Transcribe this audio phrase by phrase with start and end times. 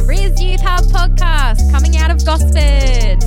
[0.00, 3.20] the RYSS Youth Hub podcast coming out of Gosford.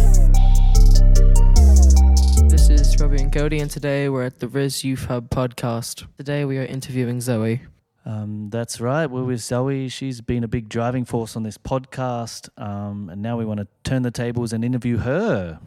[2.49, 6.07] This is Robbie and Cody, and today we're at the RYSS Youth Hub podcast.
[6.17, 7.61] Today we are interviewing Zoe.
[8.05, 9.05] Um, that's right.
[9.05, 9.87] We're with Zoe.
[9.87, 13.67] She's been a big driving force on this podcast, um, and now we want to
[13.83, 15.59] turn the tables and interview her.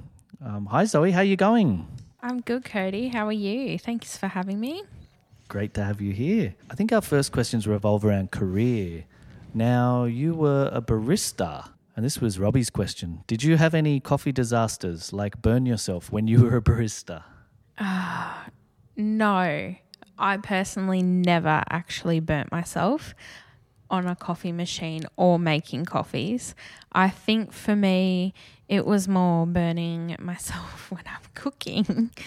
[0.45, 1.13] Um, hi, Zoe.
[1.13, 1.87] How are you going?
[2.21, 3.09] I'm good, Cody.
[3.09, 3.79] How are you?
[3.79, 4.83] Thanks for having me.
[5.49, 6.57] Great to have you here.
[6.69, 9.05] I think our first questions revolve around career.
[9.57, 13.25] Now, you were a barista, and this was Robbie's question.
[13.27, 17.23] Did you have any coffee disasters, like burn yourself when you were a barista?
[18.99, 19.75] No,
[20.19, 23.15] I personally never actually burnt myself
[23.91, 26.55] on a coffee machine or making coffees.
[26.93, 28.33] I think for me,
[28.69, 32.11] it was more burning myself when I'm cooking.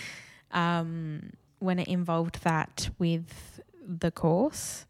[0.52, 4.88] Um, when it involved that with the course.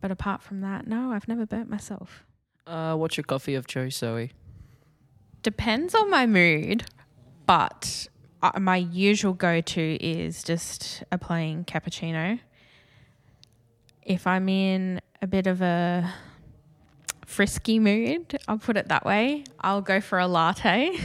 [0.00, 2.24] But apart from that, no, I've never burnt myself.
[2.66, 4.32] Uh, what's your coffee of choice, Zoe?
[5.42, 6.84] Depends on my mood,
[7.46, 8.08] but
[8.42, 12.40] uh, my usual go to is just a plain cappuccino.
[14.02, 16.12] If I'm in a bit of a
[17.26, 20.98] frisky mood, I'll put it that way, I'll go for a latte.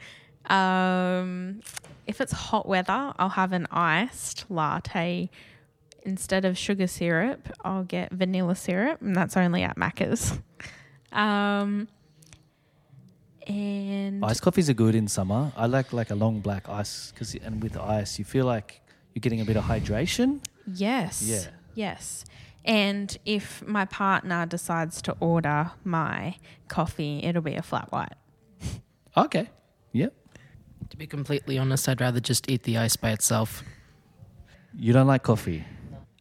[0.46, 1.60] um,
[2.06, 5.30] if it's hot weather, I'll have an iced latte.
[6.08, 10.38] Instead of sugar syrup, I'll get vanilla syrup, and that's only at Macca's.
[11.12, 11.86] Um,
[13.46, 15.52] and Ice coffees are good in summer.
[15.54, 18.80] I like like a long black ice because and with ice you feel like
[19.14, 20.40] you're getting a bit of hydration.
[20.66, 21.22] Yes.
[21.22, 21.44] Yeah.
[21.74, 22.24] Yes.
[22.64, 26.36] And if my partner decides to order my
[26.68, 28.14] coffee, it'll be a flat white.
[29.16, 29.48] Okay.
[29.92, 30.14] Yep.
[30.90, 33.64] To be completely honest, I'd rather just eat the ice by itself.
[34.78, 35.64] You don't like coffee.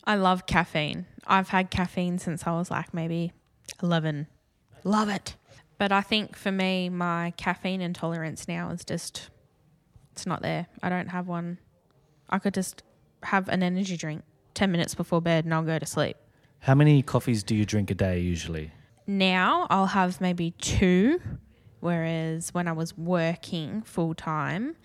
[0.07, 1.05] I love caffeine.
[1.27, 3.33] I've had caffeine since I was like maybe
[3.83, 4.27] 11.
[4.83, 5.35] Love it.
[5.77, 9.29] But I think for me, my caffeine intolerance now is just,
[10.13, 10.67] it's not there.
[10.81, 11.59] I don't have one.
[12.29, 12.83] I could just
[13.23, 14.23] have an energy drink
[14.53, 16.17] 10 minutes before bed and I'll go to sleep.
[16.61, 18.71] How many coffees do you drink a day usually?
[19.07, 21.21] now I'll have maybe two,
[21.79, 24.75] whereas when I was working full time,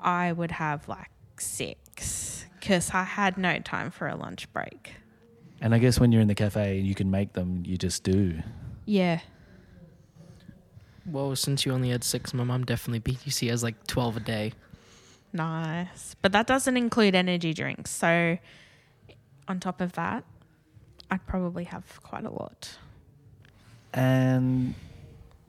[0.00, 4.94] I would have like six because I had no time for a lunch break.
[5.60, 8.02] And I guess when you're in the cafe and you can make them, you just
[8.04, 8.38] do.
[8.86, 9.20] Yeah.
[11.04, 13.32] Well, since you only had six, my mom definitely beat you.
[13.32, 14.52] She has like 12 a day.
[15.34, 16.16] Nice.
[16.22, 17.90] But that doesn't include energy drinks.
[17.90, 18.38] So,
[19.46, 20.24] on top of that,
[21.10, 22.78] I'd probably have quite a lot.
[23.92, 24.74] And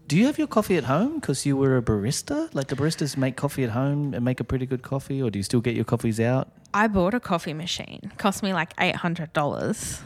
[0.05, 2.53] do you have your coffee at home because you were a barista?
[2.53, 5.39] Like, the baristas make coffee at home and make a pretty good coffee, or do
[5.39, 6.51] you still get your coffees out?
[6.75, 8.11] I bought a coffee machine.
[8.17, 10.01] Cost me like eight hundred dollars,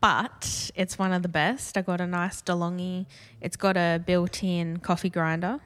[0.00, 1.78] but it's one of the best.
[1.78, 3.06] I got a nice DeLonghi.
[3.40, 5.60] It's got a built-in coffee grinder.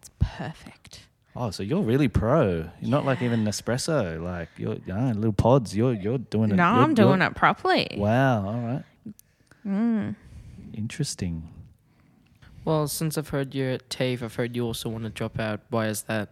[0.00, 1.06] It's perfect.
[1.34, 2.68] Oh, so you're really pro.
[2.82, 4.22] You're not like even Nespresso.
[4.22, 5.74] Like you're ah, little pods.
[5.74, 6.56] You're you're doing it.
[6.56, 7.88] No, I'm doing it properly.
[7.96, 8.46] Wow.
[8.46, 8.84] All right.
[9.66, 10.14] Mm.
[10.74, 11.48] Interesting.
[12.66, 15.60] Well, since I've heard you're at TAFE, I've heard you also want to drop out.
[15.70, 16.28] Why is that?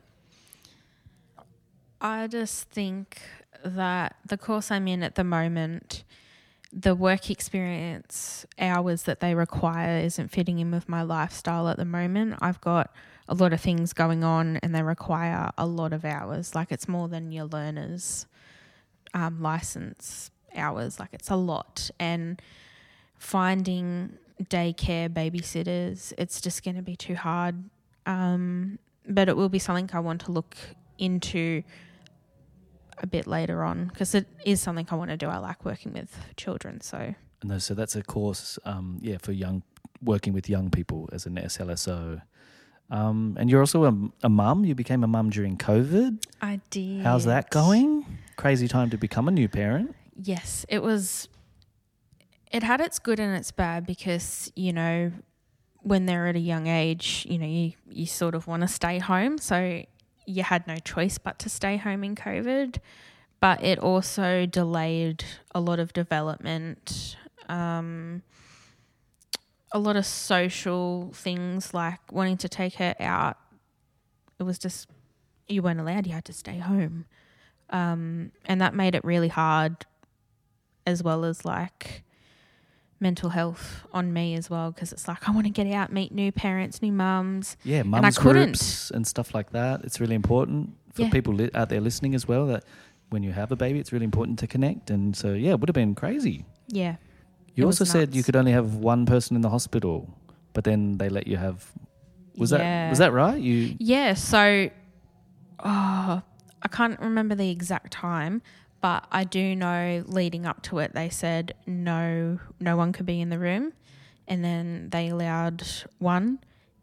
[2.00, 3.21] I just think
[3.65, 6.05] that the course I'm in at the moment,
[6.72, 11.84] the work experience hours that they require isn't fitting in with my lifestyle at the
[11.84, 12.37] moment.
[12.41, 12.91] I've got
[13.28, 16.55] a lot of things going on and they require a lot of hours.
[16.55, 18.27] Like it's more than your learner's
[19.12, 20.99] um, license hours.
[20.99, 21.91] Like it's a lot.
[22.00, 22.41] And
[23.19, 27.62] finding daycare babysitters, it's just going to be too hard.
[28.06, 30.56] Um, but it will be something I want to look
[30.99, 31.62] into
[33.00, 35.27] a bit later on because it is something I want to do.
[35.27, 39.33] I like working with children, so And those- so that's a course, um, yeah, for
[39.33, 39.62] young
[40.03, 42.22] working with young people as an SLSO.
[42.91, 43.94] Um, and you're also a,
[44.25, 44.65] a mum.
[44.65, 46.25] You became a mum during COVID.
[46.43, 47.03] I did.
[47.03, 48.05] How's that going?
[48.37, 49.94] Crazy time to become a new parent.
[50.16, 51.28] Yes, it was.
[52.50, 55.13] It had its good and its bad because you know
[55.83, 58.98] when they're at a young age, you know you you sort of want to stay
[58.98, 59.84] home, so
[60.30, 62.78] you had no choice but to stay home in COVID.
[63.41, 65.24] But it also delayed
[65.54, 67.16] a lot of development.
[67.48, 68.22] Um,
[69.72, 73.38] a lot of social things like wanting to take her out.
[74.38, 74.88] It was just
[75.48, 76.06] you weren't allowed.
[76.06, 77.06] You had to stay home,
[77.71, 79.86] um, and that made it really hard,
[80.86, 82.03] as well as like
[83.01, 86.13] mental health on me as well because it's like I want to get out, meet
[86.13, 87.57] new parents, new mums.
[87.65, 88.45] Yeah, I mums couldn't.
[88.45, 89.83] groups and stuff like that.
[89.85, 91.11] It's really important for Yeah.
[91.11, 92.65] people li- out there listening as well that
[93.09, 94.91] when you have a baby, it's really important to connect.
[94.91, 96.45] And so, yeah, it would have been crazy.
[96.69, 96.97] Yeah,
[97.57, 100.09] You also said you could only have one person in the hospital.
[100.53, 101.71] but then they let you have.
[102.37, 102.89] Was that Yeah.
[102.91, 103.41] was that right?
[103.41, 104.69] You Yeah, so
[105.61, 106.23] oh,
[106.63, 108.43] I can't remember the exact time,
[108.80, 113.21] but I do know leading up to it they said no no one could be
[113.21, 113.72] in the room
[114.28, 115.65] and then they allowed
[115.98, 116.38] one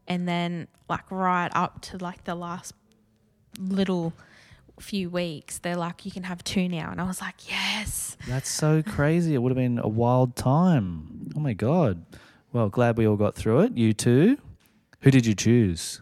[0.07, 2.73] and then like right up to like the last
[3.59, 4.13] little
[4.79, 8.49] few weeks they're like you can have two now and I was like yes That's
[8.49, 9.33] so crazy.
[9.33, 11.31] It would have been a wild time.
[11.35, 12.03] Oh my god.
[12.53, 13.77] Well, glad we all got through it.
[13.77, 14.37] You too.
[15.01, 16.01] Who did you choose?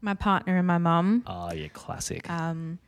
[0.00, 2.28] my partner and my mum Oh, yeah, classic.
[2.30, 2.78] um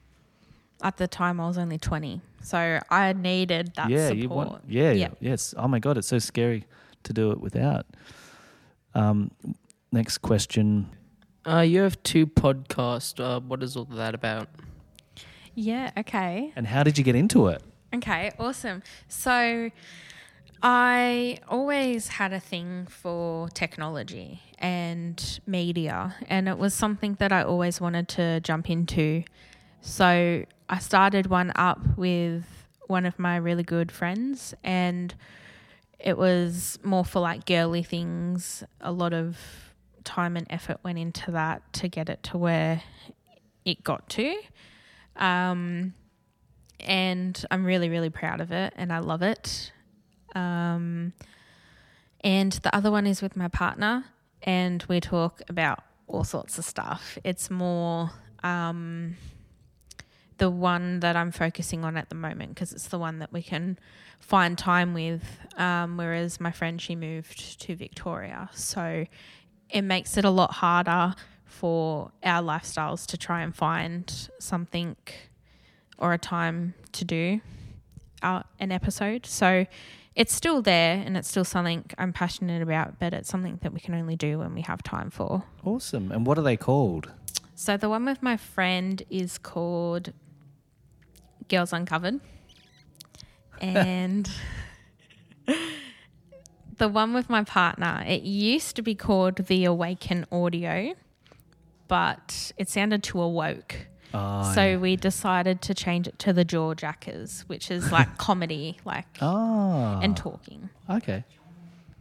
[0.82, 4.62] at the time I was only 20 so I needed that yeah, support you want.
[4.68, 5.08] Yeah, Yeah.
[5.18, 5.52] yes.
[5.56, 6.64] Oh my god, it's so scary
[7.02, 7.86] to do it without.
[8.94, 9.32] Um,
[9.90, 10.88] next question.
[11.44, 13.18] Uh, you have two podcasts.
[13.18, 14.48] Uh, what is all that about?
[15.58, 17.62] yeah okay And how did you get into it?
[17.94, 18.82] Okay, awesome.
[19.08, 19.70] So
[20.62, 27.42] I always had a thing for technology and media, and it was something that I
[27.42, 29.24] always wanted to jump into.
[29.86, 32.44] So I started one up with
[32.88, 35.14] one of my really good friends, and
[36.00, 38.64] it was more for like girly things.
[38.80, 39.38] A lot of
[40.02, 42.82] time and effort went into that to get it to where
[43.64, 44.36] it got to.
[45.14, 45.94] Um,
[46.80, 49.72] and I'm really, really proud of it and I love it.
[50.34, 51.12] Um,
[52.22, 54.04] and the other one is with my partner,
[54.42, 57.18] and we talk about all sorts of stuff.
[57.22, 58.10] It's more
[58.42, 59.16] um,
[60.38, 63.42] the one that I'm focusing on at the moment because it's the one that we
[63.42, 63.78] can
[64.20, 65.22] find time with.
[65.56, 68.50] Um, whereas my friend, she moved to Victoria.
[68.52, 69.06] So
[69.70, 74.96] it makes it a lot harder for our lifestyles to try and find something
[75.98, 77.40] or a time to do
[78.22, 79.24] uh, an episode.
[79.26, 79.66] So
[80.14, 83.80] it's still there and it's still something I'm passionate about, but it's something that we
[83.80, 85.44] can only do when we have time for.
[85.64, 86.12] Awesome.
[86.12, 87.10] And what are they called?
[87.54, 90.12] So the one with my friend is called
[91.48, 92.20] Girls Uncovered.
[93.60, 94.28] And
[96.78, 100.94] the one with my partner, it used to be called The Awaken Audio,
[101.88, 103.74] but it sounded too awoke.
[104.14, 104.76] Oh, so yeah.
[104.76, 110.00] we decided to change it to the Jaw Jackers, which is like comedy, like Ah,
[110.00, 110.68] and talking.
[110.88, 111.24] okay.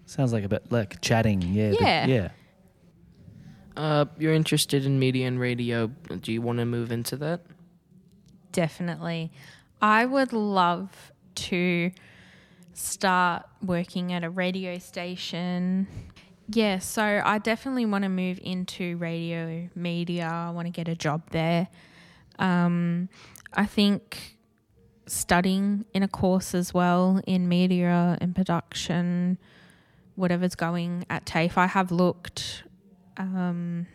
[0.06, 1.42] Sounds like a bit like chatting.
[1.42, 1.70] Yeah.
[1.72, 2.06] the- Yeah.
[2.08, 2.30] yeah.
[3.76, 5.88] Uh, you're interested in media and radio.
[6.22, 7.42] Do you want to move into that?
[8.56, 9.34] Definitely.
[9.82, 11.92] I would love to
[12.74, 15.88] start working at a radio station.
[16.48, 20.28] Yeah, so I definitely want to move into radio media.
[20.28, 21.68] I want to get a job there.
[22.40, 23.10] Um,
[23.54, 24.38] I think
[25.06, 29.38] studying in a course as well in media and production,
[30.16, 31.58] whatever's going at TAFE.
[31.58, 32.64] I have looked
[33.18, 33.88] um,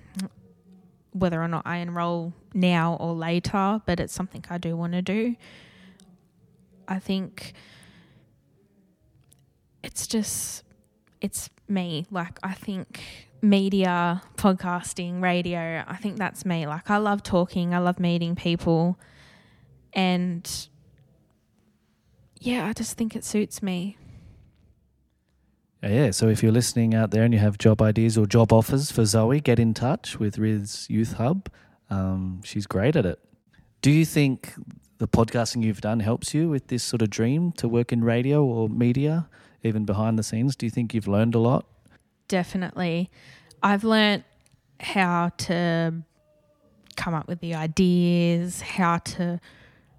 [1.12, 5.02] whether or not I enroll now or later, but it's something I do want to
[5.02, 5.36] do.
[6.86, 7.54] I think
[9.82, 10.64] it's just
[11.20, 12.06] it's me.
[12.10, 13.02] Like I think
[13.42, 16.66] media, podcasting, radio, I think that's me.
[16.66, 18.98] Like I love talking, I love meeting people
[19.92, 20.68] and
[22.38, 23.96] yeah, I just think it suits me.
[25.82, 28.90] Yeah, so if you're listening out there and you have job ideas or job offers
[28.90, 31.48] for Zoe, get in touch with RYSS Youth Hub.
[31.88, 33.18] Um, she's great at it.
[33.80, 34.52] Do you think
[34.98, 38.44] the podcasting you've done helps you with this sort of dream to work in radio
[38.44, 39.28] or media,
[39.62, 40.54] even behind the scenes?
[40.54, 41.64] Do you think you've learned a lot?
[42.28, 43.10] Definitely.
[43.62, 44.24] I've learnt
[44.80, 45.94] how to
[46.96, 49.40] come up with the ideas, how to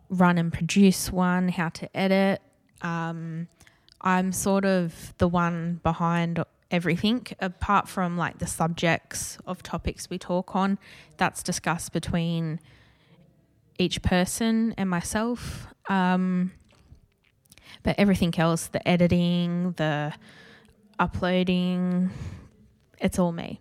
[0.10, 2.42] run and produce one, how to edit.
[2.84, 3.48] Um,
[4.02, 10.18] I'm sort of the one behind everything, apart from like the subjects of topics we
[10.18, 10.80] talk on.
[11.18, 12.60] That's discussed between
[13.78, 15.68] each person and myself.
[15.90, 16.52] Um,
[17.84, 20.14] but everything else, the editing, the
[21.00, 22.12] uploading,
[23.00, 23.60] it's all me.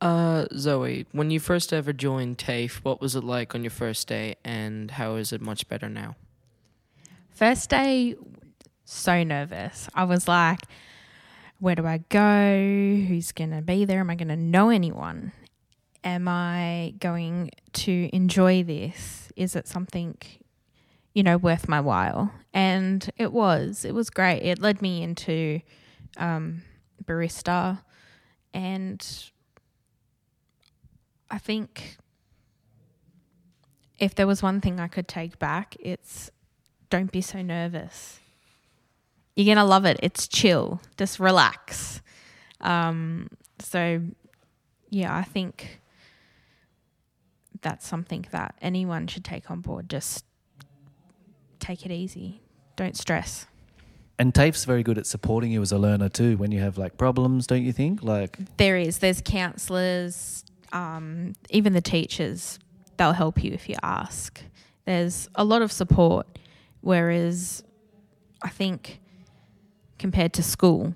[0.00, 4.08] Uh, Zoe, when you first ever joined TAFE, what was it like on your first
[4.08, 6.16] day, and how is it much better now?
[7.30, 8.16] First day,
[8.90, 9.88] so nervous.
[9.94, 10.60] I was like,
[11.58, 13.04] where do I go?
[13.06, 14.00] Who's going to be there?
[14.00, 15.32] Am I going to know anyone?
[16.02, 19.30] Am I going to enjoy this?
[19.36, 20.16] Is it something,
[21.12, 22.32] you know, worth my while?
[22.54, 23.84] And it was.
[23.84, 24.40] It was great.
[24.40, 25.60] It led me into
[26.16, 26.62] um,
[27.04, 27.80] barista.
[28.54, 29.06] And
[31.30, 31.98] I think
[33.98, 36.30] if there was one thing I could take back, it's
[36.88, 38.18] don't be so nervous.
[39.36, 39.98] You're going to love it.
[40.02, 40.80] It's chill.
[40.96, 42.02] Just relax.
[42.60, 44.02] Um, So,
[44.90, 45.80] yeah, I think
[47.62, 49.88] that's something that anyone should take on board.
[49.90, 50.24] Just
[51.58, 52.40] take it easy.
[52.76, 53.46] Don't stress.
[54.18, 56.96] And TAFE's very good at supporting you as a learner too when you have like
[56.98, 58.02] problems, don't you think?
[58.02, 58.98] Like There is.
[58.98, 62.58] There's counselors, um, even the teachers,
[62.96, 64.42] they'll help you if you ask.
[64.84, 66.38] There's a lot of support,
[66.80, 67.62] whereas
[68.42, 69.00] I think
[70.00, 70.94] compared to school,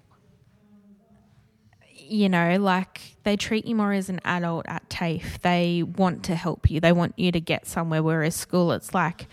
[1.93, 5.41] you know, like they treat you more as an adult at TAFE.
[5.43, 6.81] They want to help you.
[6.81, 8.03] They want you to get somewhere.
[8.03, 9.29] Whereas school, it's like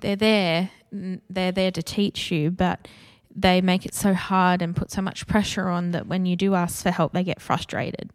[0.00, 2.88] they're there, they're there to teach you, but
[3.34, 6.54] they make it so hard and put so much pressure on that when you do
[6.54, 8.10] ask for help, they get frustrated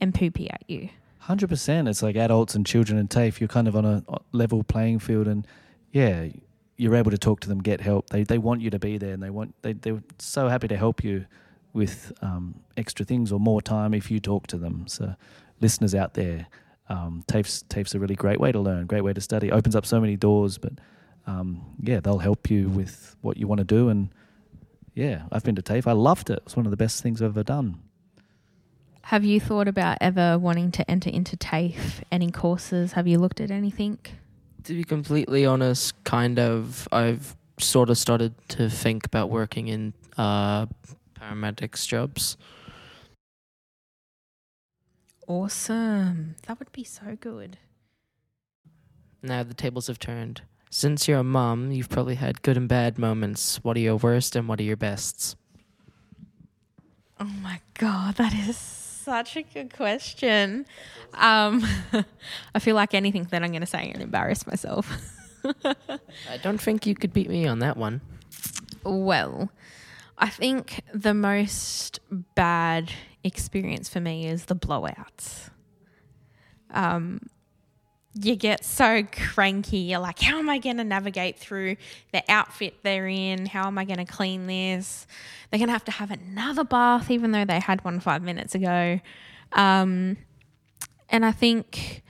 [0.00, 0.88] and poopy at you.
[1.18, 1.88] Hundred percent.
[1.88, 3.40] It's like adults and children and TAFE.
[3.40, 4.02] You're kind of on a
[4.32, 5.46] level playing field, and
[5.92, 6.28] yeah,
[6.78, 8.08] you're able to talk to them, get help.
[8.08, 10.76] They they want you to be there, and they want they they're so happy to
[10.76, 11.26] help you
[11.74, 14.86] with um, extra things or more time if you talk to them.
[14.86, 15.14] So,
[15.60, 16.46] listeners out there,
[16.88, 19.50] um, TAFE's TAFE's a really great way to learn, great way to study.
[19.50, 20.72] Opens up so many doors, but
[21.26, 23.88] um, yeah, they'll help you with what you want to do.
[23.88, 24.10] And
[24.94, 25.86] yeah, I've been to TAFE.
[25.86, 26.40] I loved it.
[26.46, 27.80] It's one of the best things I've ever done.
[29.02, 32.02] Have you thought about ever wanting to enter into TAFE?
[32.12, 32.92] Any courses?
[32.92, 33.98] Have you looked at anything?
[34.68, 39.94] To be completely honest, kind of, I've sort of started to think about working in
[40.18, 40.66] uh,
[41.18, 42.36] paramedics jobs.
[45.26, 46.36] Awesome.
[46.46, 47.56] That would be so good.
[49.22, 50.42] Now the tables have turned.
[50.68, 53.64] Since you're a mom, you've probably had good and bad moments.
[53.64, 55.34] What are your worst and what are your bests?
[57.18, 60.66] Oh my God, that is such a good question.
[61.14, 61.64] Um,
[62.54, 64.92] I feel like anything that I'm going to say and embarrass myself.
[65.64, 68.02] I don't think you could beat me on that one.
[68.84, 69.50] Well,
[70.18, 72.00] I think the most
[72.34, 72.92] bad
[73.24, 75.48] experience for me is the blowouts.
[76.70, 77.22] Um,
[78.14, 79.78] you get so cranky.
[79.78, 81.76] You're like, how am I going to navigate through
[82.12, 83.46] the outfit they're in?
[83.46, 85.06] How am I going to clean this?
[85.50, 88.54] They're going to have to have another bath, even though they had one five minutes
[88.54, 89.00] ago.
[89.52, 90.16] Um,
[91.08, 92.02] and I think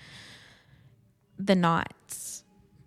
[1.38, 2.44] the nights,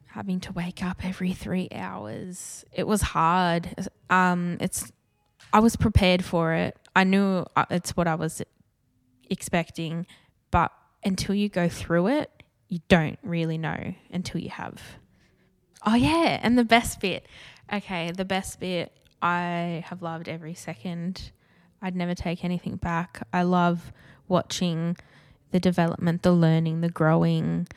[0.08, 3.90] having to wake up every three hours, it was hard.
[4.10, 4.92] Um, it's,
[5.54, 6.76] I was prepared for it.
[6.96, 8.42] I knew uh, it's what I was
[9.30, 10.06] expecting,
[10.50, 10.72] but
[11.04, 12.41] until you go through it,
[12.72, 14.82] you don't really know until you have.
[15.86, 16.40] Oh, yeah.
[16.42, 17.28] And the best bit.
[17.72, 18.12] Okay.
[18.12, 18.94] The best bit.
[19.22, 21.32] I have loved every second.
[21.82, 23.28] I'd never take anything back.
[23.34, 23.92] I love
[24.30, 24.96] watching
[25.52, 27.68] the development, the learning, the growing,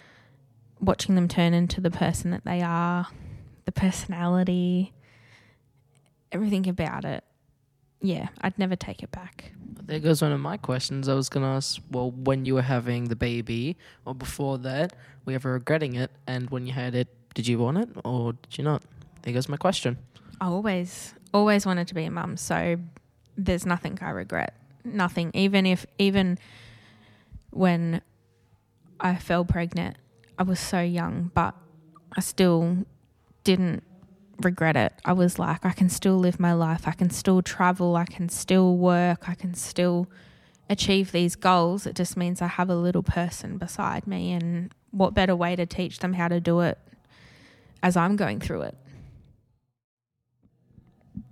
[0.81, 3.09] watching them turn into the person that they are,
[3.65, 4.93] the personality,
[6.31, 7.25] everything about it.
[8.05, 9.53] Yeah, I'd never take it back.
[9.87, 11.09] There goes one of my questions.
[11.09, 14.93] I was going to ask, well, when you were having the baby or before that,
[15.25, 16.11] were you ever regretting it?
[16.27, 18.83] And when you had it, did you want it or did you not?
[19.23, 19.97] There goes my question.
[20.39, 22.37] I always, always wanted to be a mum.
[22.37, 22.77] So
[23.39, 24.53] there's nothing I regret.
[24.85, 25.31] Nothing.
[25.33, 26.39] Even if, even
[27.53, 28.03] when
[29.01, 29.97] I fell pregnant,
[30.39, 31.55] I was so young, but
[32.15, 32.85] I still
[33.45, 33.83] didn't
[34.41, 34.93] regret it.
[35.05, 36.87] I was like, I can still live my life.
[36.87, 37.97] I can still travel.
[37.97, 39.29] I can still work.
[39.29, 40.09] I can still
[40.69, 41.87] achieve these goals.
[41.87, 44.33] It just means I have a little person beside me.
[44.33, 46.79] And what better way to teach them how to do it
[47.83, 48.77] as I'm going through it?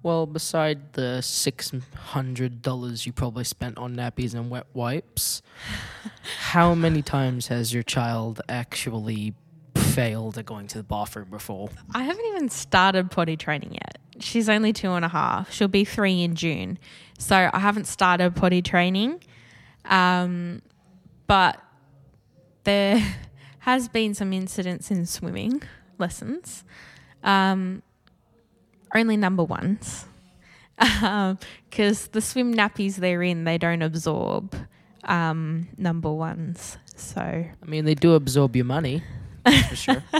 [0.02, 5.42] Well, beside the $600 you probably spent on nappies and wet wipes,
[6.38, 9.34] how many times has your child actually
[9.94, 11.68] failed at going to the bathroom before?
[11.94, 13.98] I haven't even started potty training yet.
[14.20, 15.52] She's only two and a half.
[15.52, 16.78] She'll be three in June.
[17.18, 19.22] So I haven't started potty training.
[19.84, 20.62] Um,
[21.26, 21.60] but
[22.64, 23.02] there
[23.60, 25.62] has been some incidents in swimming
[25.98, 26.64] lessons.
[27.22, 27.82] Um,
[28.94, 30.06] only number ones.
[30.78, 34.54] Because the swim nappies they're in, they don't absorb
[35.04, 36.78] um, number ones.
[36.96, 39.02] So I mean, they do absorb your money,
[39.44, 40.02] for sure.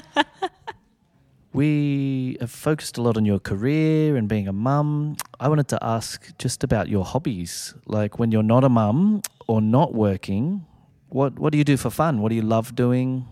[1.53, 5.17] We have focused a lot on your career and being a mum.
[5.39, 7.75] I wanted to ask just about your hobbies.
[7.85, 10.65] Like when you're not a mum or not working,
[11.11, 12.23] what what do you do for fun?
[12.23, 13.27] What do you love doing?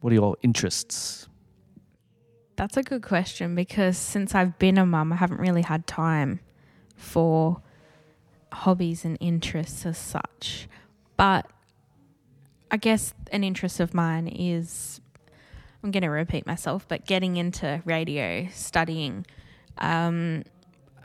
[0.00, 1.28] What are your interests?
[2.54, 6.38] That's a good question because since I've been a mum, I haven't really had time
[6.94, 7.60] for
[8.52, 10.68] hobbies and interests as such.
[11.16, 11.46] But
[12.70, 15.00] I guess an interest of mine is
[15.82, 19.26] I'm going to repeat myself, but getting into radio, studying.
[19.78, 20.44] Um,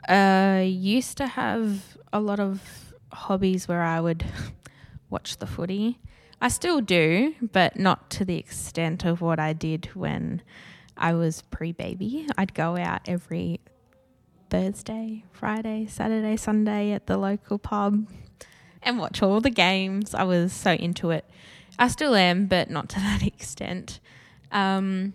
[0.08, 4.24] I used to have a lot of hobbies where I would
[5.10, 6.00] watch the footy.
[6.40, 10.42] I still do, but not to the extent of what I did when
[10.96, 12.26] I was pre baby.
[12.36, 13.60] I'd go out every
[14.50, 18.08] Thursday, Friday, Saturday, Sunday at the local pub
[18.82, 20.14] and watch all the games.
[20.14, 21.24] I was so into it.
[21.78, 24.00] I still am, but not to that extent.
[24.54, 25.12] Um,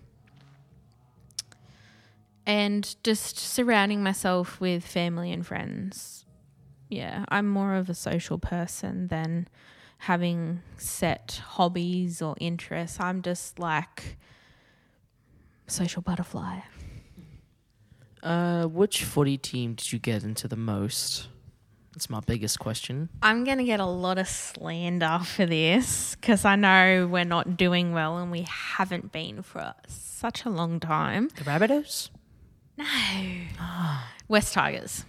[2.46, 6.26] and just surrounding myself with family and friends.
[6.90, 9.48] Yeah, I'm more of a social person than
[10.00, 13.00] having set hobbies or interests.
[13.00, 14.18] I'm just like
[15.68, 16.60] social butterfly.
[18.24, 21.28] Uh, which footy team did you get into the most?
[22.00, 23.10] That's my biggest question.
[23.22, 27.58] I'm going to get a lot of slander for this because I know we're not
[27.58, 31.28] doing well and we haven't been for such a long time.
[31.36, 32.10] The Rabbitohs?
[32.78, 32.86] No.
[34.30, 35.04] Wests Tigers.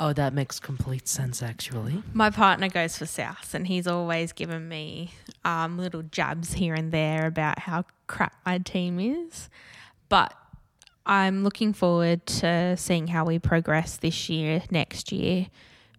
[0.00, 2.02] Oh, that makes complete sense, actually.
[2.14, 5.12] My partner goes for South, and he's always given me
[5.44, 9.50] um, little jabs here and there about how crap my team is.
[10.08, 10.32] But
[11.04, 15.48] I'm looking forward to seeing how we progress this year, next year,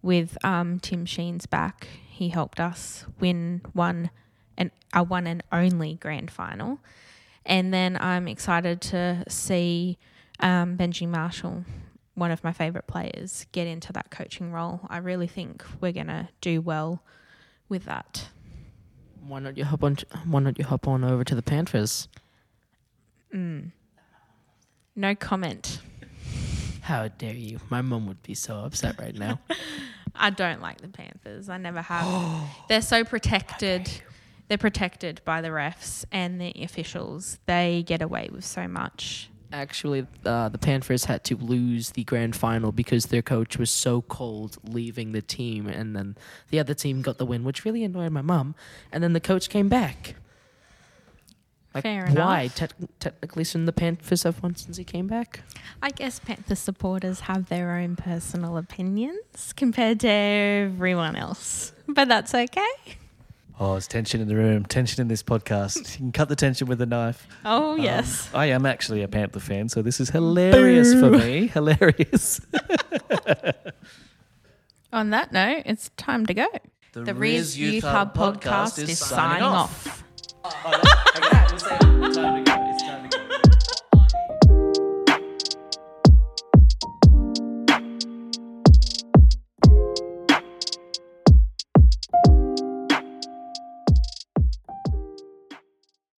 [0.02, 1.88] with um, Tim Sheens back.
[2.08, 4.10] He helped us win one
[4.56, 6.80] and our one and only grand final,
[7.46, 9.98] and then I'm excited to see
[10.40, 11.64] um, Benji Marshall
[12.18, 14.80] one of my favorite players get into that coaching role.
[14.88, 17.02] I really think we're gonna do well
[17.68, 18.28] with that.
[19.26, 19.98] Why not you hop on?
[20.26, 22.08] Why not you hop on over to the Panthers?
[23.32, 23.72] Mm.
[24.96, 25.80] No comment.
[26.88, 27.60] How dare you?
[27.68, 29.40] My mum would be so upset right now.
[30.14, 31.50] I don't like the Panthers.
[31.50, 32.48] I never have.
[32.70, 33.90] They're so protected.
[34.48, 37.40] They're protected by the refs and the officials.
[37.44, 39.28] They get away with so much.
[39.52, 44.00] Actually, uh, the Panthers had to lose the grand final because their coach was so
[44.00, 46.16] cold leaving the team, and then
[46.48, 48.54] the other team got the win, which really annoyed my mum.
[48.90, 50.14] And then the coach came back.
[51.78, 52.42] Like, Fair why?
[52.42, 52.54] enough.
[52.54, 55.40] Te- technically, shouldn't the Panthers have won since he came back?
[55.82, 62.34] I guess Panther supporters have their own personal opinions compared to everyone else, but that's
[62.34, 62.66] okay.
[63.60, 65.78] Oh, there's tension in the room, tension in this podcast.
[65.78, 67.26] You can cut the tension with a knife.
[67.44, 68.30] Oh Um, yes.
[68.32, 71.48] I am actually a Panther fan, so this is hilarious for me.
[71.54, 72.40] Hilarious.
[74.92, 76.46] On that note, it's time to go.
[76.92, 80.04] The RYSS Youth Hub podcast is signing off.
[80.64, 81.30] Oh,
[81.60, 81.97] okay, we'll say-